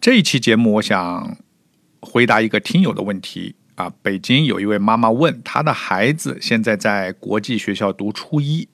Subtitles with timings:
[0.00, 1.36] 这一期节目，我想
[2.00, 3.92] 回答一个听友的问题啊。
[4.00, 8.68] 北京有一位妈妈问，她的孩子现在在国际学校读初一，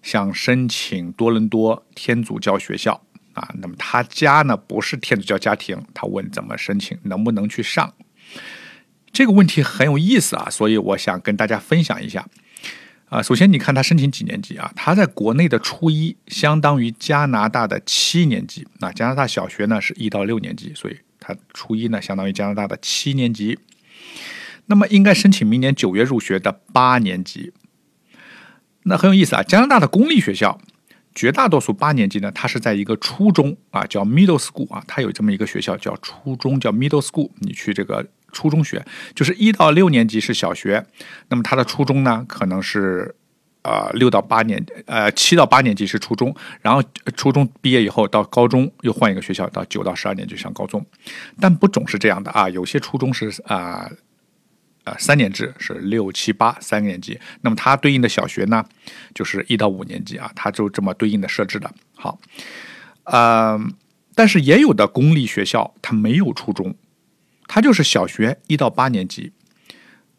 [0.00, 3.02] 想申请多伦多天主教学校
[3.34, 3.50] 啊。
[3.58, 7.92] 那么他家呢不是天主教家庭，他问怎么申请，能不能去上？
[9.12, 12.26] 这个问题很有意思啊，所以我想跟大家分享一下。
[13.08, 14.72] 啊，首先你看他申请几年级啊？
[14.74, 18.66] 他在国内的初一相当于加拿大的七年级。
[18.80, 23.58] 那加拿大小学呢是一到六年级，所以他初一呢相当于加拿大的七年级。
[24.66, 27.52] 那么应该申请明年九月入学的八年级。
[28.82, 30.60] 那很有意思啊，加拿大的公立学校
[31.14, 37.30] 绝大多数八年级呢，它是在一个初中啊，叫 middle school 啊，它有这么一个学校叫初中，叫 middle school。
[37.38, 38.04] 你去这个。
[38.36, 40.84] 初中学就是一到六年级是小学，
[41.28, 43.14] 那么他的初中呢，可能是
[43.62, 46.82] 呃六到八年，呃七到八年级是初中，然后
[47.16, 50.84] 初中毕业以后到高中又换一个学校，到九到十二年级上高中，
[51.40, 53.90] 但不总是这样的啊，有些初中是啊
[54.84, 58.62] 呃三年制是六七八三个年级，那么它对应的小学呢
[59.14, 61.72] 就是一到五年级啊，它就这么对应的设置的。
[61.94, 62.18] 好，
[63.04, 63.58] 呃，
[64.14, 66.74] 但是也有的公立学校它没有初中。
[67.46, 69.32] 他就是小学一到八年级，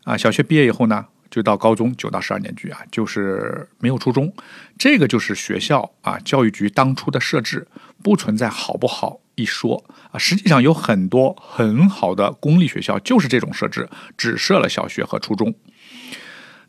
[0.03, 4.33] 啊，小学毕业以后呢，就到高中九到十二年级啊，就是没有初中。
[4.77, 7.67] 这个就是学校啊，教育局当初的设置，
[8.01, 10.17] 不存在好不好一说啊。
[10.17, 15.53] 实际上有很多很好的公立学校就是这种设置，只设了小学和初中。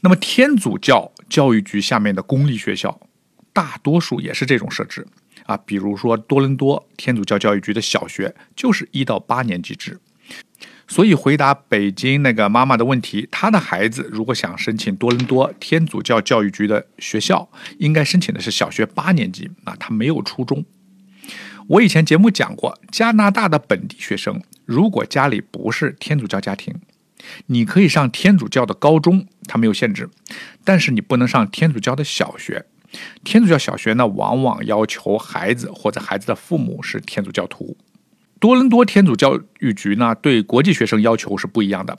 [0.00, 3.00] 那么天主教教育局下面的公立学校，
[3.52, 5.06] 大多数也是这种设置
[5.46, 5.56] 啊。
[5.56, 9.98] 比如说多伦多天主教教育局的小学就是一到八年级制。
[10.88, 20.64] 所以回答北京那个妈妈的问题，她的孩子如果想申请多伦多天主教教育局的学校，应该申请的是小学八年级啊，他没有初中。
[21.68, 26.74] 我以前节目讲过，加拿大的本地学生如果家里不是天主教家庭，
[27.46, 30.08] 你可以上天主教的高中，他没有限制，
[30.64, 32.64] 但是你不能上天主教的小学。
[33.22, 37.76] 天主教小学呢，往往要求孩子或者孩子的父母是天主教徒。
[38.40, 41.98] 多伦多天主教育局呢，对国际学生要求是不一样的。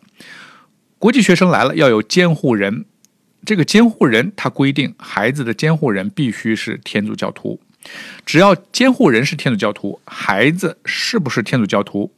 [0.98, 2.86] 国际学生来了要有监护人，
[3.46, 7.60] 这个监护人他规定，孩子的监护人必须是天主教徒。
[8.26, 12.12] 只要监护人是天主教徒，孩子是不是天主教徒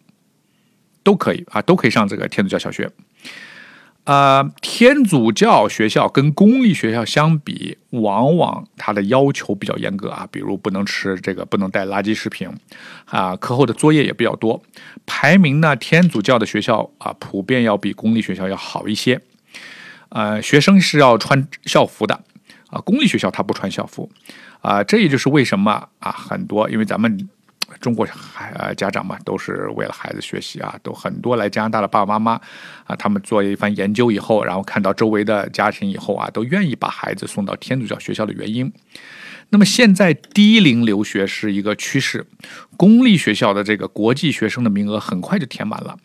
[1.04, 2.90] 都可以啊，都可以上这个天主教小学。
[4.04, 12.50] 呃，天主教学校跟公立学校相比，往往它的要求比较严格啊，比如不能吃这个，不能带垃圾食品，
[13.06, 14.62] 啊，课后的作业也比较多。
[15.06, 19.22] 排名呢，天主教的学校啊，普遍要比公立学校要好一些。
[20.10, 22.16] 呃，学生是要穿校服的，
[22.72, 24.10] 啊，公立学校他不穿校服，
[24.62, 27.30] 啊，这也就是为什么啊，很多因为咱们。
[27.82, 32.42] 中国孩呃家长嘛，都是为了孩子学习啊，都很多来加拿大的爸爸妈妈
[32.86, 38.72] 啊，他们做一番研究以后，然后看到周围的家庭以后啊，都愿意把孩子送到天主教学校的原因。
[39.50, 42.26] 那么现在低龄留学是一个趋势，
[42.78, 45.98] 公立学校的这个国际学生的名额很快就填满了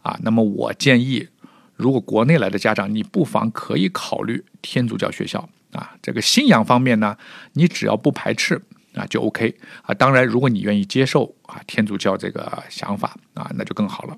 [0.00, 0.18] 啊。
[0.22, 1.28] 那么我建议，
[1.76, 5.92] 如果国内来的家长，你不妨可以考虑天主教学校啊。
[6.00, 7.18] 这个信仰方面呢，
[7.52, 8.62] 你只要不排斥。
[8.94, 9.92] 啊，就 OK 啊！
[9.94, 14.16] 当然，如果你愿意接受啊天主教这个想法啊，那就更好了。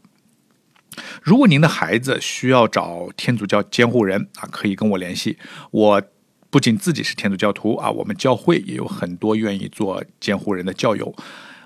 [1.22, 5.38] 如果您的孩子需要找天主教监护人啊，可以跟我联系。
[5.70, 6.02] 我
[6.48, 11.14] 不仅自己是天主教徒啊，我们教会也有很多愿意做监护人的教友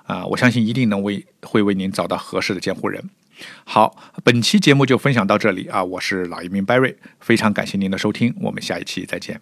[0.05, 3.11] 啊，我相信一定能为会为您找到合适的监护人。
[3.65, 9.41] 好，本期节目就分享到这里啊，我是老移民 Barry，非常感谢您的收听，我们下一期再见。